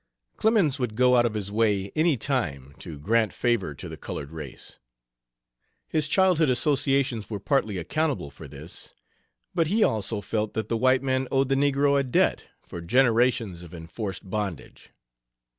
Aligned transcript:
Clemens 0.37 0.79
would 0.79 0.95
go 0.95 1.15
out 1.15 1.27
of 1.27 1.35
his 1.35 1.51
way 1.51 1.91
any 1.95 2.17
time 2.17 2.73
to 2.79 2.97
grant 2.97 3.31
favor 3.31 3.75
to 3.75 3.87
the 3.87 3.97
colored 3.97 4.31
race. 4.31 4.79
His 5.87 6.07
childhood 6.07 6.49
associations 6.49 7.29
were 7.29 7.39
partly 7.39 7.77
accountable 7.77 8.31
for 8.31 8.47
this, 8.47 8.95
but 9.53 9.67
he 9.67 9.83
also 9.83 10.19
felt 10.19 10.55
that 10.55 10.69
the 10.69 10.75
white 10.77 11.03
man 11.03 11.27
owed 11.31 11.49
the 11.49 11.53
negro 11.55 11.99
a 11.99 12.03
debt 12.03 12.45
for 12.63 12.81
generations 12.81 13.61
of 13.61 13.75
enforced 13.75 14.27
bondage. 14.27 14.89